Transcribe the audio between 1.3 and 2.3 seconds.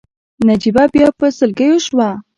سلګيو شوه.